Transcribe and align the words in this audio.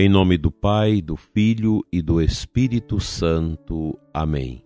Em 0.00 0.08
nome 0.08 0.38
do 0.38 0.48
Pai, 0.48 1.02
do 1.02 1.16
Filho 1.16 1.84
e 1.92 2.00
do 2.00 2.22
Espírito 2.22 3.00
Santo. 3.00 3.98
Amém. 4.14 4.64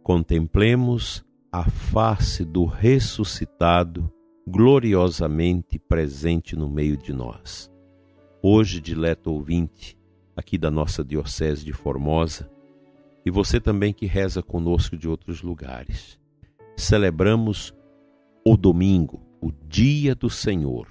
Contemplemos 0.00 1.24
a 1.50 1.68
face 1.68 2.44
do 2.44 2.66
ressuscitado, 2.66 4.08
gloriosamente 4.46 5.76
presente 5.76 6.54
no 6.54 6.68
meio 6.70 6.96
de 6.96 7.12
nós. 7.12 7.68
Hoje, 8.40 8.80
dileto 8.80 9.32
ouvinte, 9.32 9.98
aqui 10.36 10.56
da 10.56 10.70
nossa 10.70 11.02
Diocese 11.02 11.64
de 11.64 11.72
Formosa, 11.72 12.48
e 13.26 13.30
você 13.30 13.60
também 13.60 13.92
que 13.92 14.06
reza 14.06 14.40
conosco 14.40 14.96
de 14.96 15.08
outros 15.08 15.42
lugares, 15.42 16.16
celebramos 16.76 17.74
o 18.46 18.56
domingo, 18.56 19.20
o 19.40 19.50
dia 19.50 20.14
do 20.14 20.30
Senhor, 20.30 20.86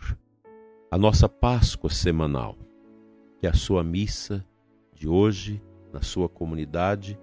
a 0.91 0.97
nossa 0.97 1.29
Páscoa 1.29 1.89
semanal 1.89 2.57
que 3.39 3.47
a 3.47 3.53
sua 3.53 3.83
missa 3.83 4.45
de 4.93 5.07
hoje, 5.07 5.61
na 5.93 6.01
sua 6.01 6.27
comunidade, 6.27 7.17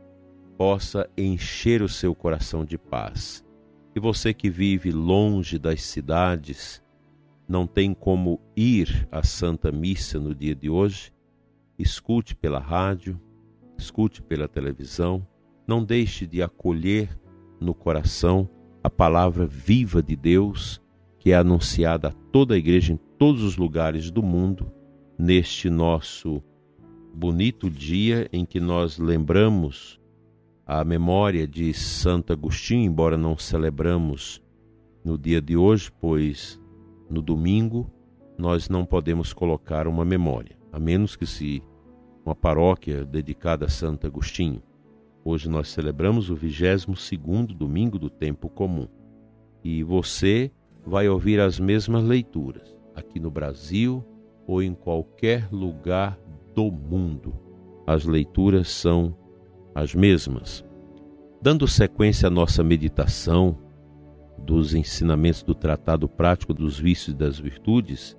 possa 0.56 1.08
encher 1.16 1.82
o 1.82 1.88
seu 1.88 2.14
coração 2.14 2.64
de 2.64 2.78
paz. 2.78 3.44
E 3.94 4.00
você 4.00 4.32
que 4.32 4.48
vive 4.48 4.90
longe 4.90 5.58
das 5.58 5.82
cidades, 5.82 6.82
não 7.46 7.66
tem 7.66 7.92
como 7.92 8.40
ir 8.56 9.06
à 9.12 9.22
Santa 9.22 9.70
Missa 9.70 10.18
no 10.18 10.34
dia 10.34 10.54
de 10.54 10.70
hoje, 10.70 11.12
escute 11.78 12.34
pela 12.34 12.58
rádio, 12.58 13.20
escute 13.78 14.22
pela 14.22 14.48
televisão, 14.48 15.26
não 15.66 15.84
deixe 15.84 16.26
de 16.26 16.42
acolher 16.42 17.18
no 17.60 17.74
coração 17.74 18.48
a 18.82 18.88
palavra 18.88 19.46
viva 19.46 20.02
de 20.02 20.16
Deus 20.16 20.80
que 21.18 21.32
é 21.32 21.36
anunciada 21.36 22.08
a 22.08 22.12
toda 22.12 22.54
a 22.54 22.58
igreja 22.58 22.92
em 22.92 22.96
todos 23.18 23.42
os 23.42 23.56
lugares 23.56 24.10
do 24.10 24.22
mundo 24.22 24.72
neste 25.18 25.70
nosso 25.70 26.42
bonito 27.14 27.70
dia 27.70 28.28
em 28.32 28.44
que 28.44 28.60
nós 28.60 28.98
lembramos 28.98 29.98
a 30.66 30.84
memória 30.84 31.46
de 31.46 31.72
Santo 31.72 32.32
Agostinho, 32.32 32.84
embora 32.84 33.16
não 33.16 33.38
celebramos 33.38 34.42
no 35.04 35.16
dia 35.16 35.40
de 35.40 35.56
hoje, 35.56 35.90
pois 36.00 36.60
no 37.08 37.22
domingo 37.22 37.90
nós 38.36 38.68
não 38.68 38.84
podemos 38.84 39.32
colocar 39.32 39.86
uma 39.86 40.04
memória, 40.04 40.58
a 40.72 40.78
menos 40.78 41.16
que 41.16 41.24
se 41.24 41.62
uma 42.24 42.34
paróquia 42.34 43.04
dedicada 43.04 43.66
a 43.66 43.68
Santo 43.68 44.06
Agostinho. 44.06 44.60
Hoje 45.24 45.48
nós 45.48 45.68
celebramos 45.68 46.28
o 46.28 46.36
22º 46.36 47.54
domingo 47.54 47.98
do 47.98 48.10
tempo 48.10 48.48
comum. 48.48 48.88
E 49.62 49.82
você 49.82 50.50
vai 50.84 51.08
ouvir 51.08 51.40
as 51.40 51.58
mesmas 51.58 52.04
leituras 52.04 52.76
aqui 52.94 53.18
no 53.18 53.30
Brasil, 53.30 54.04
ou 54.46 54.62
em 54.62 54.74
qualquer 54.74 55.48
lugar 55.52 56.18
do 56.54 56.70
mundo. 56.70 57.34
As 57.86 58.04
leituras 58.04 58.68
são 58.68 59.16
as 59.74 59.94
mesmas. 59.94 60.64
Dando 61.40 61.68
sequência 61.68 62.28
à 62.28 62.30
nossa 62.30 62.64
meditação 62.64 63.58
dos 64.38 64.74
ensinamentos 64.74 65.42
do 65.42 65.54
Tratado 65.54 66.08
Prático 66.08 66.54
dos 66.54 66.78
Vícios 66.78 67.14
e 67.14 67.18
das 67.18 67.38
Virtudes, 67.38 68.16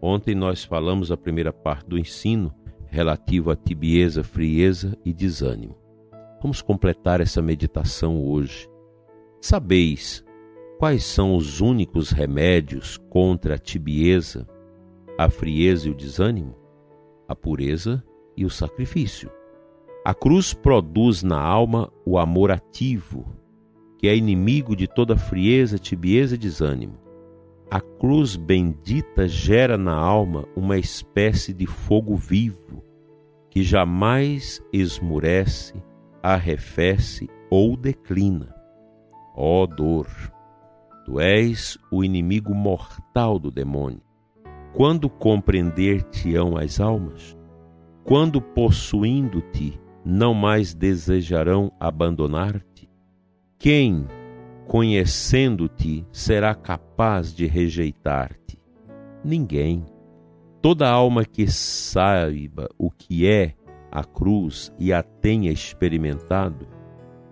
ontem 0.00 0.34
nós 0.34 0.64
falamos 0.64 1.10
a 1.10 1.16
primeira 1.16 1.52
parte 1.52 1.88
do 1.88 1.98
ensino 1.98 2.52
relativo 2.86 3.50
à 3.50 3.56
tibieza, 3.56 4.22
frieza 4.22 4.96
e 5.04 5.12
desânimo. 5.12 5.76
Vamos 6.40 6.62
completar 6.62 7.20
essa 7.20 7.42
meditação 7.42 8.22
hoje. 8.22 8.68
Sabeis 9.40 10.24
quais 10.78 11.04
são 11.04 11.36
os 11.36 11.60
únicos 11.60 12.10
remédios 12.10 12.96
contra 13.08 13.54
a 13.54 13.58
tibieza, 13.58 14.46
a 15.16 15.30
frieza 15.30 15.88
e 15.88 15.90
o 15.92 15.94
desânimo, 15.94 16.56
a 17.28 17.36
pureza 17.36 18.02
e 18.36 18.44
o 18.44 18.50
sacrifício. 18.50 19.30
A 20.04 20.12
cruz 20.12 20.52
produz 20.52 21.22
na 21.22 21.40
alma 21.40 21.90
o 22.04 22.18
amor 22.18 22.50
ativo, 22.50 23.24
que 23.96 24.08
é 24.08 24.16
inimigo 24.16 24.74
de 24.74 24.88
toda 24.88 25.16
frieza, 25.16 25.78
tibieza 25.78 26.34
e 26.34 26.38
desânimo. 26.38 26.98
A 27.70 27.80
cruz 27.80 28.36
bendita 28.36 29.26
gera 29.28 29.78
na 29.78 29.94
alma 29.94 30.46
uma 30.56 30.76
espécie 30.78 31.54
de 31.54 31.66
fogo 31.66 32.16
vivo, 32.16 32.84
que 33.50 33.62
jamais 33.62 34.60
esmurece, 34.72 35.74
arrefece 36.22 37.28
ou 37.48 37.76
declina. 37.76 38.52
Ó 39.36 39.62
oh 39.62 39.66
dor, 39.66 40.08
tu 41.06 41.20
és 41.20 41.78
o 41.90 42.04
inimigo 42.04 42.52
mortal 42.52 43.38
do 43.38 43.50
demônio 43.50 44.03
quando 44.74 45.08
compreender-te-ão 45.08 46.56
as 46.56 46.80
almas? 46.80 47.38
Quando 48.02 48.42
possuindo-te, 48.42 49.80
não 50.04 50.34
mais 50.34 50.74
desejarão 50.74 51.72
abandonar-te? 51.78 52.90
Quem, 53.56 54.04
conhecendo-te, 54.66 56.04
será 56.10 56.56
capaz 56.56 57.32
de 57.32 57.46
rejeitar-te? 57.46 58.58
Ninguém. 59.24 59.86
Toda 60.60 60.90
alma 60.90 61.24
que 61.24 61.46
saiba 61.46 62.68
o 62.76 62.90
que 62.90 63.28
é 63.28 63.54
a 63.92 64.02
cruz 64.02 64.72
e 64.76 64.92
a 64.92 65.04
tenha 65.04 65.52
experimentado, 65.52 66.66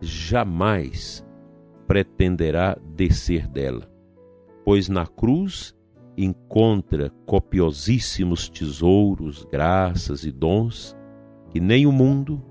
jamais 0.01 1.27
pretenderá 1.89 2.79
descer 2.95 3.49
dela, 3.49 3.91
pois 4.65 4.89
na 4.89 5.07
cruz 5.07 5.75
encontra 6.25 7.10
copiosíssimos 7.27 8.49
tesouros, 8.49 9.47
graças 9.50 10.25
e 10.25 10.33
dons 10.33 10.97
que 11.50 11.60
nem 11.60 11.87
o 11.87 11.93
mundo, 11.93 12.43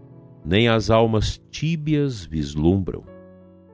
nem 0.46 0.68
as 0.68 0.90
almas 0.90 1.42
tíbias 1.50 2.24
vislumbram. 2.24 3.04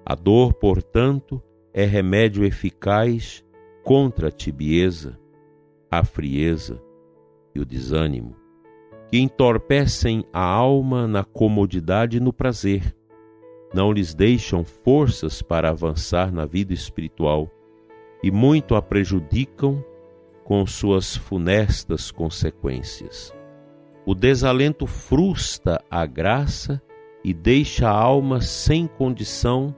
A 0.06 0.16
dor, 0.16 0.54
portanto, 0.54 1.44
é 1.74 1.84
remédio 1.84 2.46
eficaz 2.46 3.44
contra 3.84 4.30
a 4.30 4.32
tibieza, 4.32 5.20
a 5.92 6.04
frieza 6.04 6.82
e 7.54 7.60
o 7.60 7.66
desânimo, 7.66 8.36
que 9.10 9.20
entorpecem 9.20 10.24
a 10.32 10.42
alma 10.42 11.08
na 11.08 11.24
comodidade 11.26 12.18
e 12.18 12.20
no 12.22 12.32
prazer, 12.32 12.96
não 13.74 13.92
lhes 13.92 14.14
deixam 14.14 14.64
forças 14.64 15.42
para 15.42 15.70
avançar 15.70 16.32
na 16.32 16.46
vida 16.46 16.74
espiritual 16.74 17.52
e 18.24 18.32
muito 18.32 18.76
a 18.76 18.82
prejudicam 18.82 19.84
com 20.44 20.66
suas 20.66 21.16
funestas 21.16 22.12
consequências. 22.12 23.34
O 24.06 24.16
desalento 24.16 24.88
frustra 24.88 25.84
a 25.92 26.06
graça 26.06 26.82
e 27.24 27.34
deixa 27.34 27.90
a 27.90 27.94
alma 27.94 28.40
sem 28.40 28.88
condição 28.88 29.76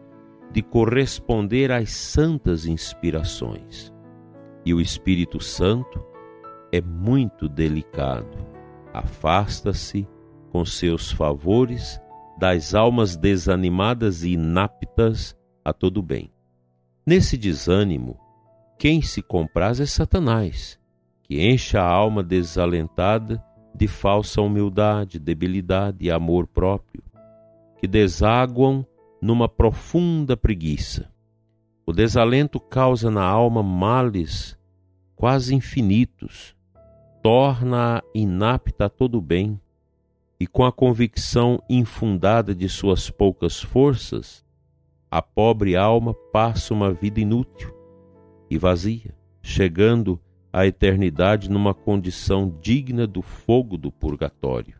de 0.51 0.61
corresponder 0.61 1.71
às 1.71 1.91
santas 1.91 2.65
inspirações. 2.65 3.91
E 4.65 4.73
o 4.73 4.79
Espírito 4.79 5.41
Santo 5.41 6.05
é 6.71 6.81
muito 6.81 7.49
delicado, 7.49 8.37
afasta-se 8.93 10.07
com 10.51 10.63
seus 10.63 11.11
favores 11.11 11.99
das 12.37 12.73
almas 12.73 13.15
desanimadas 13.15 14.23
e 14.23 14.33
inaptas 14.33 15.35
a 15.63 15.73
todo 15.73 16.01
bem. 16.01 16.31
Nesse 17.05 17.35
desânimo, 17.37 18.17
quem 18.79 19.01
se 19.01 19.21
compraz 19.21 19.81
é 19.81 19.85
Satanás, 19.85 20.79
que 21.23 21.45
enche 21.45 21.77
a 21.77 21.83
alma 21.83 22.23
desalentada 22.23 23.43
de 23.75 23.89
falsa 23.89 24.41
humildade, 24.41 25.19
debilidade 25.19 26.05
e 26.05 26.09
amor 26.09 26.47
próprio, 26.47 27.03
que 27.77 27.85
desaguam 27.85 28.87
numa 29.21 29.49
profunda 29.49 30.37
preguiça. 30.37 31.11
O 31.85 31.91
desalento 31.91 32.57
causa 32.57 33.11
na 33.11 33.23
alma 33.23 33.61
males 33.61 34.57
quase 35.13 35.53
infinitos, 35.53 36.55
torna-a 37.21 38.01
inapta 38.15 38.85
a 38.85 38.89
todo 38.89 39.19
bem, 39.19 39.59
e 40.39 40.47
com 40.47 40.63
a 40.63 40.71
convicção 40.71 41.61
infundada 41.69 42.55
de 42.55 42.69
suas 42.69 43.09
poucas 43.09 43.61
forças, 43.61 44.45
a 45.11 45.21
pobre 45.21 45.75
alma 45.75 46.13
passa 46.31 46.73
uma 46.73 46.93
vida 46.93 47.19
inútil, 47.19 47.77
e 48.49 48.57
vazia, 48.57 49.13
chegando 49.41 50.19
à 50.51 50.65
eternidade 50.65 51.49
numa 51.49 51.73
condição 51.73 52.53
digna 52.61 53.05
do 53.05 53.21
fogo 53.21 53.77
do 53.77 53.91
purgatório. 53.91 54.75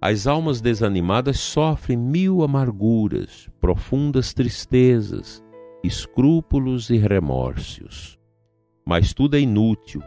As 0.00 0.26
almas 0.26 0.60
desanimadas 0.60 1.40
sofrem 1.40 1.96
mil 1.96 2.42
amarguras, 2.42 3.48
profundas 3.60 4.32
tristezas, 4.32 5.42
escrúpulos 5.82 6.90
e 6.90 6.96
remorsos. 6.96 8.18
Mas 8.84 9.12
tudo 9.12 9.36
é 9.36 9.40
inútil, 9.40 10.02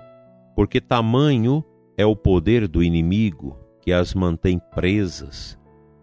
porque 0.56 0.80
tamanho 0.80 1.63
é 1.97 2.06
o 2.06 2.15
poder 2.15 2.68
do 2.68 2.83
inimigo 2.83 3.57
que 3.81 3.91
as 3.91 4.13
mantém 4.13 4.59
presas 4.74 5.59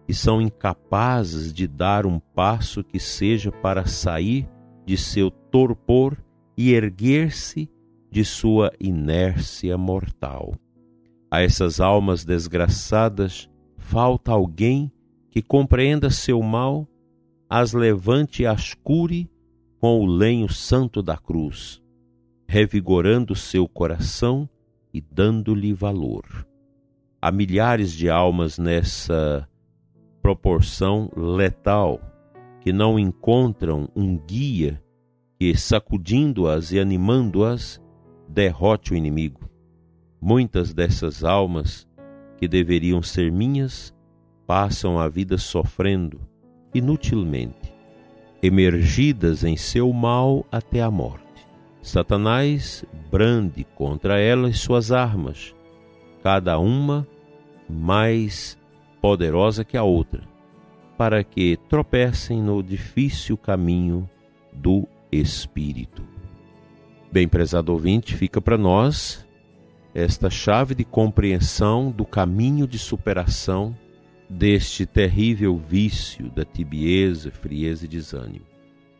e 0.07 0.13
são 0.13 0.41
incapazes 0.41 1.51
de 1.51 1.67
dar 1.67 2.05
um 2.05 2.19
passo 2.19 2.83
que 2.83 2.99
seja 2.99 3.51
para 3.51 3.85
sair 3.85 4.47
de 4.85 4.95
seu 4.95 5.29
torpor 5.29 6.17
e 6.57 6.73
erguer-se 6.73 7.69
de 8.09 8.25
sua 8.25 8.71
inércia 8.79 9.77
mortal. 9.77 10.55
A 11.29 11.41
essas 11.41 11.79
almas 11.79 12.25
desgraçadas 12.25 13.49
falta 13.77 14.31
alguém 14.31 14.91
que 15.29 15.41
compreenda 15.41 16.09
seu 16.09 16.41
mal, 16.41 16.87
as 17.49 17.73
levante 17.73 18.41
e 18.43 18.45
as 18.47 18.73
cure 18.73 19.29
com 19.79 19.99
o 19.99 20.05
lenho 20.05 20.51
santo 20.51 21.03
da 21.03 21.15
cruz, 21.15 21.81
revigorando 22.47 23.35
seu 23.35 23.67
coração 23.67 24.49
e 24.93 24.99
dando-lhe 24.99 25.73
valor. 25.73 26.47
Há 27.21 27.31
milhares 27.31 27.91
de 27.91 28.09
almas 28.09 28.57
nessa 28.57 29.47
proporção 30.21 31.11
letal 31.15 32.01
que 32.61 32.73
não 32.73 32.97
encontram 32.97 33.87
um 33.95 34.17
guia 34.17 34.81
que, 35.39 35.55
sacudindo-as 35.55 36.71
e 36.71 36.79
animando-as, 36.79 37.81
derrote 38.27 38.93
o 38.93 38.95
inimigo. 38.95 39.49
Muitas 40.19 40.73
dessas 40.73 41.23
almas, 41.23 41.87
que 42.37 42.47
deveriam 42.47 43.01
ser 43.01 43.31
minhas, 43.31 43.93
passam 44.45 44.99
a 44.99 45.07
vida 45.07 45.37
sofrendo 45.37 46.19
inutilmente, 46.73 47.73
emergidas 48.41 49.43
em 49.43 49.57
seu 49.57 49.91
mal 49.91 50.45
até 50.51 50.81
a 50.81 50.91
morte. 50.91 51.25
Satanás 51.81 52.83
brande 53.09 53.63
contra 53.75 54.19
elas 54.19 54.59
suas 54.59 54.91
armas, 54.91 55.55
cada 56.21 56.59
uma 56.59 57.07
mais 57.69 58.57
poderosa 59.01 59.63
que 59.63 59.77
a 59.77 59.83
outra, 59.83 60.23
para 60.97 61.23
que 61.23 61.57
tropecem 61.69 62.41
no 62.41 62.61
difícil 62.61 63.37
caminho 63.37 64.09
do 64.51 64.87
Espírito. 65.11 66.03
Bem, 67.11 67.27
prezado 67.27 67.71
ouvinte, 67.71 68.15
fica 68.15 68.41
para 68.41 68.57
nós 68.57 69.25
esta 69.93 70.29
chave 70.29 70.75
de 70.75 70.83
compreensão 70.83 71.89
do 71.89 72.05
caminho 72.05 72.67
de 72.67 72.77
superação 72.77 73.75
deste 74.29 74.85
terrível 74.85 75.57
vício 75.57 76.29
da 76.29 76.43
tibieza, 76.43 77.31
frieza 77.31 77.85
e 77.85 77.87
desânimo. 77.87 78.45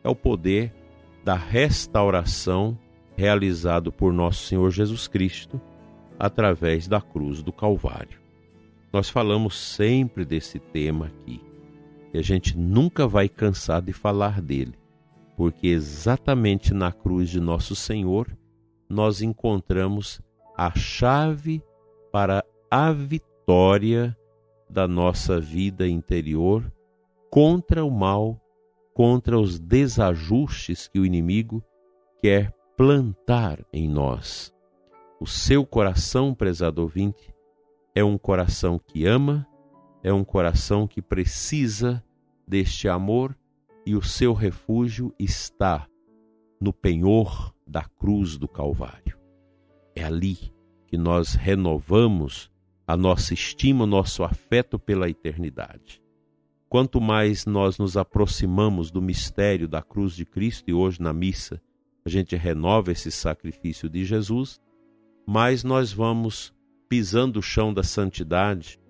É 0.03 0.09
o 0.09 0.15
poder 0.15 0.73
da 1.23 1.35
restauração 1.35 2.77
realizado 3.15 3.91
por 3.91 4.13
nosso 4.13 4.45
Senhor 4.45 4.71
Jesus 4.71 5.07
Cristo 5.07 5.59
através 6.17 6.87
da 6.87 7.01
cruz 7.01 7.43
do 7.43 7.51
Calvário. 7.51 8.19
Nós 8.91 9.09
falamos 9.09 9.57
sempre 9.57 10.23
desse 10.23 10.59
tema 10.59 11.07
aqui 11.07 11.41
e 12.13 12.17
a 12.17 12.21
gente 12.21 12.57
nunca 12.57 13.07
vai 13.07 13.27
cansar 13.27 13.81
de 13.81 13.91
falar 13.91 14.41
dele, 14.41 14.73
porque 15.37 15.67
exatamente 15.67 16.73
na 16.73 16.91
cruz 16.91 17.29
de 17.29 17.39
nosso 17.39 17.75
Senhor 17.75 18.27
nós 18.89 19.21
encontramos 19.21 20.19
a 20.57 20.71
chave 20.71 21.63
para 22.11 22.43
a 22.71 22.91
vitória 22.91 24.17
da 24.67 24.87
nossa 24.87 25.39
vida 25.39 25.87
interior 25.87 26.73
contra 27.29 27.85
o 27.85 27.91
mal, 27.91 28.41
contra 28.95 29.39
os 29.39 29.59
desajustes 29.59 30.87
que 30.87 30.99
o 30.99 31.05
inimigo 31.05 31.63
quer 32.19 32.51
plantar 32.75 33.63
em 33.71 33.87
nós. 33.87 34.51
O 35.19 35.27
seu 35.27 35.63
coração, 35.67 36.33
prezado 36.33 36.81
ouvinte, 36.81 37.31
é 37.93 38.03
um 38.03 38.17
coração 38.17 38.79
que 38.79 39.05
ama, 39.05 39.47
é 40.01 40.11
um 40.11 40.23
coração 40.23 40.87
que 40.87 41.01
precisa 41.01 42.03
deste 42.47 42.89
amor 42.89 43.35
e 43.87 43.95
o 43.95 44.01
seu 44.01 44.33
refúgio 44.33 45.15
está 45.17 45.87
no 46.59 46.73
penhor 46.73 47.55
da 47.65 47.85
cruz 47.85 48.37
do 48.37 48.45
Calvário. 48.45 49.17
É 49.95 50.03
ali 50.03 50.53
que 50.87 50.97
nós 50.97 51.35
renovamos 51.35 52.51
a 52.85 52.97
nossa 52.97 53.33
estima, 53.33 53.85
nosso 53.85 54.25
afeto 54.25 54.77
pela 54.77 55.09
eternidade. 55.09 56.03
Quanto 56.67 56.99
mais 56.99 57.45
nós 57.45 57.77
nos 57.77 57.95
aproximamos 57.95 58.91
do 58.91 59.01
mistério 59.01 59.69
da 59.69 59.81
cruz 59.81 60.13
de 60.13 60.25
Cristo, 60.25 60.69
e 60.69 60.73
hoje 60.73 61.01
na 61.01 61.13
missa 61.13 61.61
a 62.03 62.09
gente 62.09 62.35
renova 62.35 62.91
esse 62.91 63.09
sacrifício 63.09 63.87
de 63.87 64.03
Jesus, 64.03 64.59
mais 65.25 65.63
nós 65.63 65.93
vamos 65.93 66.53
pisando 66.89 67.39
o 67.39 67.41
chão 67.41 67.73
da 67.73 67.83
santidade, 67.83 68.81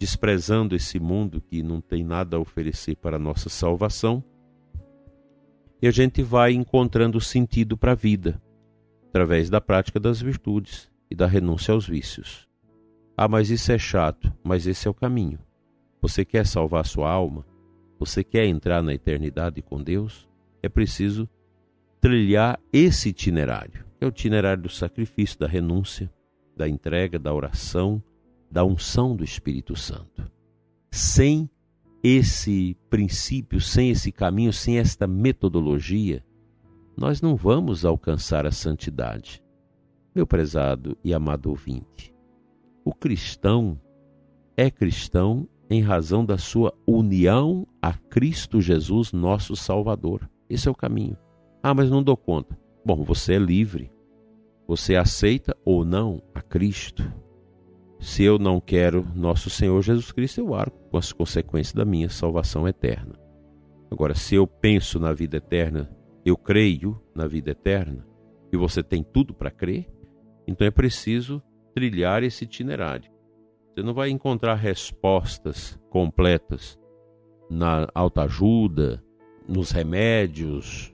desprezando 0.00 0.74
esse 0.74 0.98
mundo 0.98 1.40
que 1.40 1.62
não 1.62 1.80
tem 1.80 2.02
nada 2.02 2.36
a 2.36 2.40
oferecer 2.40 2.96
para 2.96 3.18
a 3.18 3.20
nossa 3.20 3.48
salvação, 3.48 4.24
e 5.82 5.88
a 5.88 5.90
gente 5.90 6.22
vai 6.22 6.52
encontrando 6.52 7.20
sentido 7.20 7.76
para 7.76 7.92
a 7.92 7.96
vida 7.96 8.40
através 9.08 9.50
da 9.50 9.60
prática 9.60 9.98
das 9.98 10.22
virtudes 10.22 10.88
e 11.10 11.14
da 11.14 11.26
renúncia 11.26 11.74
aos 11.74 11.86
vícios. 11.86 12.48
Ah, 13.16 13.28
mas 13.28 13.50
isso 13.50 13.70
é 13.72 13.78
chato, 13.78 14.32
mas 14.42 14.66
esse 14.66 14.86
é 14.86 14.90
o 14.90 14.94
caminho. 14.94 15.38
Você 16.00 16.24
quer 16.24 16.46
salvar 16.46 16.86
sua 16.86 17.10
alma? 17.10 17.44
Você 17.98 18.24
quer 18.24 18.46
entrar 18.46 18.82
na 18.82 18.94
eternidade 18.94 19.60
com 19.60 19.82
Deus? 19.82 20.26
É 20.62 20.68
preciso 20.68 21.28
trilhar 22.00 22.58
esse 22.72 23.10
itinerário. 23.10 23.84
É 24.00 24.06
o 24.06 24.08
itinerário 24.08 24.62
do 24.62 24.68
sacrifício, 24.68 25.38
da 25.38 25.46
renúncia, 25.46 26.10
da 26.56 26.68
entrega, 26.68 27.18
da 27.18 27.34
oração, 27.34 28.02
da 28.50 28.64
unção 28.64 29.14
do 29.14 29.24
Espírito 29.24 29.76
Santo. 29.76 30.30
Sem 30.90 31.50
esse 32.02 32.76
princípio, 32.90 33.60
sem 33.60 33.90
esse 33.90 34.10
caminho, 34.10 34.52
sem 34.52 34.78
esta 34.78 35.06
metodologia, 35.06 36.24
nós 36.96 37.22
não 37.22 37.36
vamos 37.36 37.84
alcançar 37.84 38.44
a 38.46 38.50
santidade. 38.50 39.42
Meu 40.14 40.26
prezado 40.26 40.96
e 41.02 41.14
amado 41.14 41.48
ouvinte, 41.48 42.12
o 42.84 42.92
cristão 42.92 43.80
é 44.56 44.70
cristão 44.70 45.48
em 45.70 45.80
razão 45.80 46.24
da 46.24 46.36
sua 46.36 46.74
união 46.86 47.66
a 47.80 47.94
Cristo 47.94 48.60
Jesus, 48.60 49.12
nosso 49.12 49.56
Salvador. 49.56 50.28
Esse 50.50 50.68
é 50.68 50.70
o 50.70 50.74
caminho. 50.74 51.16
Ah, 51.62 51.72
mas 51.72 51.88
não 51.88 52.02
dou 52.02 52.16
conta. 52.16 52.58
Bom, 52.84 53.02
você 53.04 53.34
é 53.34 53.38
livre. 53.38 53.90
Você 54.66 54.96
aceita 54.96 55.56
ou 55.64 55.84
não 55.84 56.20
a 56.34 56.42
Cristo. 56.42 57.10
Se 58.02 58.24
eu 58.24 58.36
não 58.36 58.60
quero 58.60 59.06
nosso 59.14 59.48
Senhor 59.48 59.80
Jesus 59.80 60.10
Cristo, 60.10 60.40
eu 60.40 60.54
arco 60.54 60.76
com 60.90 60.98
as 60.98 61.12
consequências 61.12 61.72
da 61.72 61.84
minha 61.84 62.10
salvação 62.10 62.66
eterna. 62.66 63.14
Agora, 63.88 64.12
se 64.12 64.34
eu 64.34 64.44
penso 64.44 64.98
na 64.98 65.12
vida 65.12 65.36
eterna 65.36 65.88
eu 66.24 66.36
creio 66.36 67.00
na 67.14 67.28
vida 67.28 67.52
eterna 67.52 68.04
e 68.52 68.56
você 68.56 68.82
tem 68.82 69.04
tudo 69.04 69.32
para 69.32 69.52
crer, 69.52 69.88
então 70.48 70.66
é 70.66 70.70
preciso 70.70 71.40
trilhar 71.74 72.24
esse 72.24 72.44
itinerário. 72.44 73.10
Você 73.70 73.84
não 73.84 73.94
vai 73.94 74.10
encontrar 74.10 74.54
respostas 74.54 75.78
completas 75.88 76.76
na 77.48 77.88
autoajuda, 77.94 79.00
nos 79.48 79.70
remédios, 79.70 80.92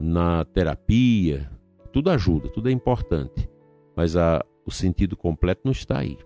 na 0.00 0.42
terapia. 0.46 1.50
Tudo 1.92 2.10
ajuda, 2.10 2.48
tudo 2.48 2.70
é 2.70 2.72
importante, 2.72 3.46
mas 3.94 4.16
a, 4.16 4.42
o 4.64 4.70
sentido 4.70 5.18
completo 5.18 5.60
não 5.64 5.72
está 5.72 5.98
aí. 5.98 6.16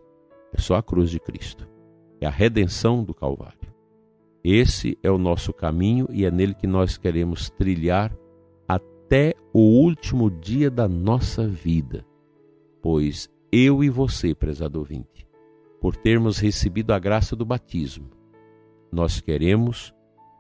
É 0.55 0.61
só 0.61 0.77
a 0.77 0.83
cruz 0.83 1.11
de 1.11 1.19
Cristo. 1.19 1.69
É 2.21 2.27
a 2.27 2.31
redenção 2.31 3.03
do 3.03 3.13
Calvário. 3.13 3.75
Esse 4.43 4.97
é 5.03 5.11
o 5.11 5.19
nosso 5.19 5.53
caminho 5.53 6.07
e 6.11 6.25
é 6.25 6.31
nele 6.31 6.55
que 6.55 6.67
nós 6.67 6.97
queremos 6.97 7.51
trilhar 7.51 8.17
até 8.69 9.35
o 9.53 9.61
último 9.61 10.31
dia 10.31 10.71
da 10.71 10.87
nossa 10.87 11.49
vida. 11.49 12.07
Pois 12.81 13.29
eu 13.51 13.83
e 13.83 13.89
você, 13.89 14.35
prezado 14.35 14.79
ouvinte, 14.79 15.27
por 15.81 15.97
termos 15.97 16.39
recebido 16.39 16.93
a 16.93 16.99
graça 16.99 17.35
do 17.35 17.45
batismo, 17.45 18.11
nós 18.93 19.21
queremos 19.21 19.95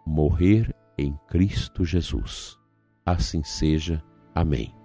morrer 0.06 0.74
em 0.96 1.18
Cristo 1.28 1.84
Jesus. 1.84 2.58
Assim 3.04 3.42
seja. 3.42 4.02
Amém. 4.34 4.83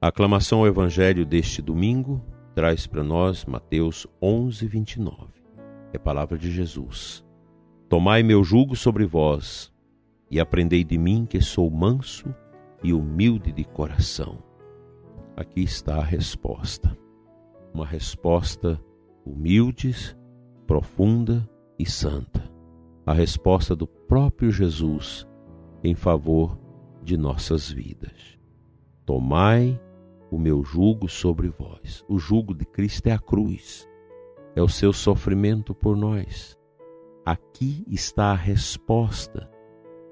A 0.00 0.08
aclamação 0.08 0.60
ao 0.60 0.68
Evangelho 0.68 1.26
deste 1.26 1.60
domingo 1.60 2.24
traz 2.54 2.86
para 2.86 3.02
nós 3.02 3.44
Mateus 3.44 4.06
11, 4.22 4.64
29. 4.68 5.16
É 5.92 5.98
palavra 5.98 6.38
de 6.38 6.52
Jesus. 6.52 7.26
Tomai 7.88 8.22
meu 8.22 8.44
jugo 8.44 8.76
sobre 8.76 9.04
vós 9.04 9.72
e 10.30 10.38
aprendei 10.38 10.84
de 10.84 10.96
mim 10.96 11.26
que 11.26 11.40
sou 11.40 11.68
manso 11.68 12.32
e 12.80 12.92
humilde 12.92 13.50
de 13.50 13.64
coração. 13.64 14.38
Aqui 15.36 15.62
está 15.62 15.96
a 15.96 16.04
resposta. 16.04 16.96
Uma 17.74 17.84
resposta 17.84 18.80
humilde, 19.26 20.16
profunda 20.64 21.50
e 21.76 21.84
santa. 21.84 22.48
A 23.04 23.12
resposta 23.12 23.74
do 23.74 23.88
próprio 23.88 24.52
Jesus 24.52 25.26
em 25.82 25.96
favor 25.96 26.56
de 27.02 27.16
nossas 27.16 27.68
vidas. 27.68 28.38
Tomai 29.04 29.80
o 30.30 30.38
meu 30.38 30.62
jugo 30.62 31.08
sobre 31.08 31.48
vós. 31.48 32.04
O 32.08 32.18
jugo 32.18 32.54
de 32.54 32.64
Cristo 32.64 33.06
é 33.06 33.12
a 33.12 33.18
cruz, 33.18 33.88
é 34.54 34.62
o 34.62 34.68
seu 34.68 34.92
sofrimento 34.92 35.74
por 35.74 35.96
nós. 35.96 36.58
Aqui 37.24 37.84
está 37.88 38.32
a 38.32 38.34
resposta 38.34 39.50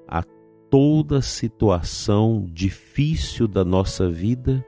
a 0.08 0.22
toda 0.70 1.20
situação 1.20 2.46
difícil 2.52 3.48
da 3.48 3.64
nossa 3.64 4.08
vida, 4.08 4.64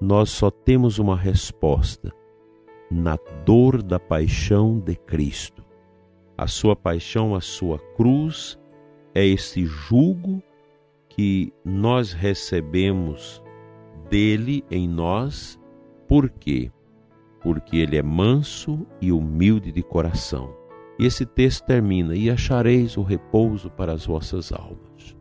nós 0.00 0.30
só 0.30 0.50
temos 0.50 0.98
uma 0.98 1.16
resposta: 1.16 2.12
na 2.90 3.18
dor 3.44 3.82
da 3.82 3.98
paixão 3.98 4.78
de 4.78 4.94
Cristo. 4.94 5.64
A 6.36 6.46
sua 6.46 6.74
paixão, 6.74 7.34
a 7.34 7.40
sua 7.40 7.78
cruz, 7.96 8.58
é 9.14 9.24
esse 9.26 9.66
jugo 9.66 10.42
que 11.08 11.52
nós 11.64 12.12
recebemos 12.12 13.42
dele 14.10 14.64
em 14.70 14.88
nós. 14.88 15.58
Por 16.08 16.28
quê? 16.28 16.70
Porque 17.40 17.76
ele 17.76 17.96
é 17.96 18.02
manso 18.02 18.86
e 19.00 19.12
humilde 19.12 19.72
de 19.72 19.82
coração. 19.82 20.54
E 20.98 21.06
esse 21.06 21.24
texto 21.24 21.64
termina: 21.64 22.14
E 22.14 22.28
achareis 22.28 22.96
o 22.96 23.02
repouso 23.02 23.70
para 23.70 23.92
as 23.92 24.04
vossas 24.04 24.52
almas. 24.52 25.16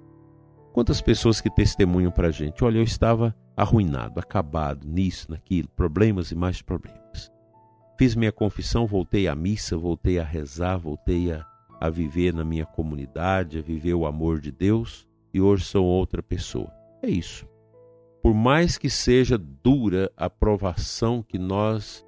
Quantas 0.74 1.02
pessoas 1.02 1.40
que 1.40 1.50
testemunham 1.50 2.12
para 2.12 2.28
a 2.28 2.32
gente: 2.32 2.64
Olha, 2.64 2.80
eu 2.80 2.84
estava 2.84 3.34
arruinado, 3.56 4.20
acabado, 4.20 4.88
nisso, 4.88 5.30
naquilo, 5.30 5.70
problemas 5.70 6.32
e 6.32 6.36
mais 6.36 6.62
problemas. 6.62 7.32
Fiz 7.98 8.16
minha 8.16 8.32
confissão, 8.32 8.88
voltei 8.88 9.28
à 9.28 9.36
missa, 9.36 9.78
voltei 9.78 10.20
a 10.20 10.24
rezar, 10.24 10.78
voltei 10.78 11.32
a, 11.32 11.46
a 11.80 11.90
viver 11.90 12.34
na 12.34 12.46
minha 12.46 12.66
comunidade, 12.66 13.60
a 13.60 13.62
viver 13.62 13.94
o 13.94 14.06
amor 14.06 14.40
de 14.40 14.52
Deus 14.52 15.06
e 15.34 15.42
hoje 15.42 15.66
sou 15.66 15.86
outra 15.86 16.24
pessoa. 16.24 16.72
É 17.04 17.10
isso. 17.10 17.46
Por 18.22 18.34
mais 18.34 18.78
que 18.78 18.90
seja 18.90 19.38
dura 19.38 20.12
a 20.18 20.30
provação 20.30 21.24
que 21.24 21.38
nós 21.38 22.06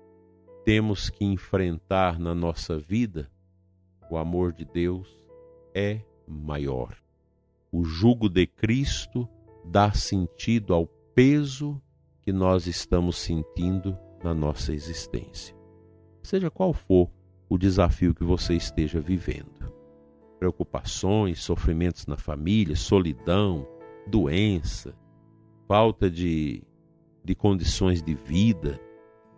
temos 0.65 1.10
que 1.10 1.25
enfrentar 1.25 2.20
na 2.20 2.36
nossa 2.36 2.77
vida, 2.77 3.32
o 4.10 4.18
amor 4.18 4.51
de 4.51 4.65
Deus 4.65 5.08
é 5.74 6.01
maior. 6.27 6.96
O 7.72 7.84
jugo 7.84 8.27
de 8.27 8.46
Cristo 8.46 9.27
dá 9.65 9.91
sentido 9.94 10.74
ao 10.74 10.86
peso 11.15 11.82
que 12.22 12.34
nós 12.34 12.68
estamos 12.68 13.18
sentindo 13.18 13.98
na 14.24 14.34
nossa 14.34 14.74
existência. 14.74 15.56
Seja 16.22 16.51
qual 16.51 16.74
for 16.74 17.10
o 17.50 17.58
desafio 17.58 18.13
que 18.13 18.24
você 18.24 18.53
esteja 18.53 19.00
vivendo 19.00 19.72
preocupações, 20.41 21.44
sofrimentos 21.44 22.08
na 22.08 22.18
família, 22.18 22.75
solidão, 22.75 23.68
doença, 24.08 24.96
falta 25.72 26.10
de, 26.10 26.62
de 27.24 27.34
condições 27.34 28.04
de 28.04 28.13
vida, 28.13 28.78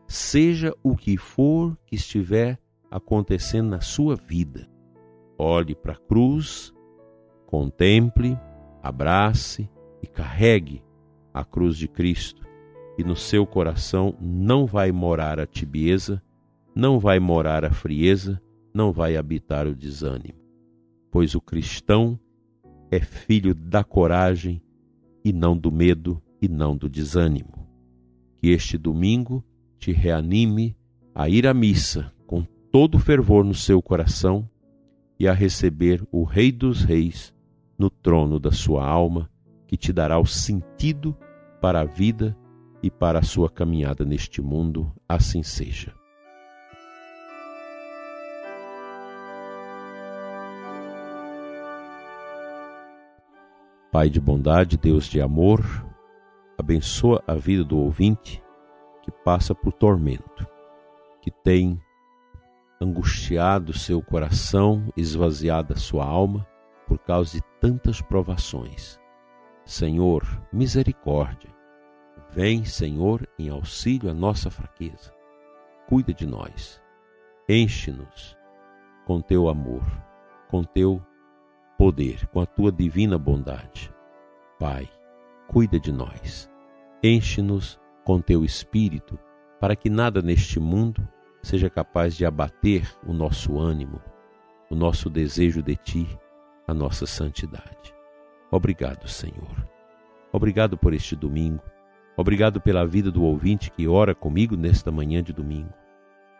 seja 0.07 0.73
o 0.81 0.95
que 0.95 1.15
for 1.15 1.77
que 1.85 1.95
estiver 1.95 2.57
acontecendo 2.89 3.69
na 3.69 3.81
sua 3.81 4.15
vida. 4.15 4.67
Olhe 5.37 5.75
para 5.75 5.93
a 5.93 5.97
cruz, 5.97 6.73
contemple, 7.45 8.35
abrace 8.81 9.69
e 10.01 10.07
carregue 10.07 10.83
a 11.31 11.45
cruz 11.45 11.77
de 11.77 11.87
Cristo, 11.87 12.41
e 12.97 13.03
no 13.03 13.15
seu 13.15 13.45
coração 13.45 14.15
não 14.19 14.65
vai 14.65 14.91
morar 14.91 15.39
a 15.39 15.45
tibieza, 15.45 16.19
não 16.73 16.97
vai 16.97 17.19
morar 17.19 17.63
a 17.63 17.69
frieza, 17.69 18.41
não 18.73 18.91
vai 18.91 19.17
habitar 19.17 19.67
o 19.67 19.75
desânimo 19.75 20.43
pois 21.13 21.35
o 21.35 21.41
cristão 21.41 22.19
é 22.89 22.99
filho 22.99 23.53
da 23.53 23.83
coragem 23.83 24.59
e 25.23 25.31
não 25.31 25.55
do 25.55 25.71
medo 25.71 26.19
e 26.43 26.49
não 26.49 26.75
do 26.75 26.89
desânimo. 26.89 27.65
Que 28.37 28.49
este 28.49 28.77
domingo 28.77 29.41
te 29.79 29.93
reanime 29.93 30.75
a 31.15 31.29
ir 31.29 31.47
à 31.47 31.53
missa 31.53 32.11
com 32.27 32.43
todo 32.69 32.99
fervor 32.99 33.45
no 33.45 33.53
seu 33.53 33.81
coração 33.81 34.49
e 35.17 35.25
a 35.25 35.31
receber 35.31 36.05
o 36.11 36.25
Rei 36.25 36.51
dos 36.51 36.83
Reis 36.83 37.33
no 37.79 37.89
trono 37.89 38.41
da 38.41 38.51
sua 38.51 38.85
alma, 38.85 39.31
que 39.65 39.77
te 39.77 39.93
dará 39.93 40.19
o 40.19 40.25
sentido 40.25 41.15
para 41.61 41.79
a 41.79 41.85
vida 41.85 42.37
e 42.81 42.91
para 42.91 43.19
a 43.19 43.23
sua 43.23 43.49
caminhada 43.49 44.03
neste 44.03 44.41
mundo. 44.41 44.91
Assim 45.07 45.43
seja. 45.43 45.93
Pai 53.89 54.09
de 54.09 54.19
bondade, 54.19 54.75
Deus 54.75 55.05
de 55.05 55.21
amor, 55.21 55.92
abençoa 56.63 57.21
a 57.27 57.35
vida 57.35 57.61
do 57.61 57.77
ouvinte 57.77 58.41
que 59.01 59.11
passa 59.11 59.53
por 59.53 59.73
tormento, 59.73 60.47
que 61.21 61.29
tem 61.29 61.77
angustiado 62.81 63.77
seu 63.77 64.01
coração, 64.01 64.87
esvaziado 64.95 65.73
a 65.73 65.77
sua 65.77 66.05
alma 66.05 66.47
por 66.87 66.97
causa 66.99 67.33
de 67.33 67.43
tantas 67.59 68.01
provações. 68.01 68.97
Senhor, 69.65 70.23
misericórdia. 70.53 71.53
Vem, 72.31 72.63
Senhor, 72.63 73.27
em 73.37 73.49
auxílio 73.49 74.09
à 74.09 74.13
nossa 74.13 74.49
fraqueza. 74.49 75.13
Cuida 75.85 76.13
de 76.13 76.25
nós. 76.25 76.81
Enche-nos 77.47 78.37
com 79.05 79.19
teu 79.19 79.49
amor, 79.49 79.83
com 80.47 80.63
teu 80.63 81.01
poder, 81.77 82.25
com 82.27 82.39
a 82.39 82.45
tua 82.45 82.71
divina 82.71 83.17
bondade. 83.17 83.93
Pai, 84.57 84.89
cuida 85.47 85.77
de 85.77 85.91
nós. 85.91 86.52
Enche-nos 87.05 87.77
com 88.05 88.21
teu 88.21 88.45
espírito, 88.45 89.19
para 89.59 89.75
que 89.75 89.89
nada 89.89 90.21
neste 90.21 90.57
mundo 90.57 91.05
seja 91.41 91.69
capaz 91.69 92.15
de 92.15 92.25
abater 92.25 92.89
o 93.05 93.11
nosso 93.11 93.59
ânimo, 93.59 94.01
o 94.69 94.75
nosso 94.75 95.09
desejo 95.09 95.61
de 95.61 95.75
ti, 95.75 96.07
a 96.65 96.73
nossa 96.73 97.05
santidade. 97.05 97.93
Obrigado, 98.49 99.05
Senhor. 99.09 99.67
Obrigado 100.31 100.77
por 100.77 100.93
este 100.93 101.13
domingo. 101.13 101.61
Obrigado 102.15 102.61
pela 102.61 102.87
vida 102.87 103.11
do 103.11 103.23
ouvinte 103.23 103.69
que 103.69 103.85
ora 103.85 104.15
comigo 104.15 104.55
nesta 104.55 104.89
manhã 104.89 105.21
de 105.21 105.33
domingo. 105.33 105.73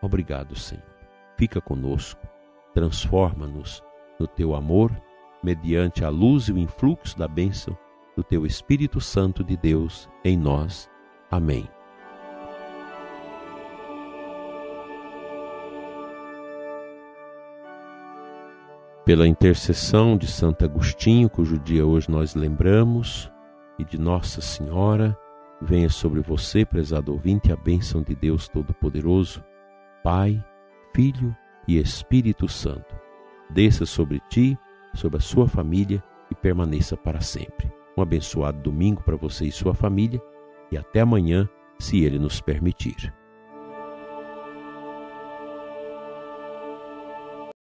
Obrigado, 0.00 0.56
Senhor. 0.56 0.82
Fica 1.36 1.60
conosco, 1.60 2.26
transforma-nos 2.72 3.82
no 4.18 4.26
teu 4.26 4.54
amor 4.54 4.90
mediante 5.42 6.06
a 6.06 6.08
luz 6.08 6.48
e 6.48 6.52
o 6.52 6.58
influxo 6.58 7.18
da 7.18 7.28
bênção 7.28 7.76
do 8.16 8.22
Teu 8.22 8.46
Espírito 8.46 9.00
Santo 9.00 9.42
de 9.42 9.56
Deus 9.56 10.08
em 10.24 10.36
nós. 10.36 10.90
Amém. 11.30 11.68
Pela 19.04 19.28
intercessão 19.28 20.16
de 20.16 20.26
Santo 20.26 20.64
Agostinho, 20.64 21.28
cujo 21.28 21.58
dia 21.58 21.84
hoje 21.84 22.10
nós 22.10 22.34
lembramos, 22.34 23.30
e 23.78 23.84
de 23.84 23.98
Nossa 23.98 24.40
Senhora, 24.40 25.16
venha 25.60 25.90
sobre 25.90 26.20
você, 26.20 26.64
prezado 26.64 27.12
ouvinte, 27.12 27.52
a 27.52 27.56
bênção 27.56 28.02
de 28.02 28.14
Deus 28.14 28.48
Todo-Poderoso, 28.48 29.44
Pai, 30.02 30.42
Filho 30.94 31.36
e 31.68 31.78
Espírito 31.78 32.48
Santo. 32.48 32.94
Desça 33.50 33.84
sobre 33.84 34.20
ti 34.30 34.58
sobre 34.94 35.18
a 35.18 35.20
sua 35.20 35.46
família 35.46 36.02
e 36.30 36.34
permaneça 36.34 36.96
para 36.96 37.20
sempre. 37.20 37.70
Um 37.96 38.02
abençoado 38.02 38.60
domingo 38.60 39.02
para 39.02 39.16
você 39.16 39.44
e 39.46 39.52
sua 39.52 39.74
família 39.74 40.20
e 40.70 40.76
até 40.76 41.00
amanhã, 41.00 41.48
se 41.78 42.02
Ele 42.02 42.18
nos 42.18 42.40
permitir. 42.40 43.12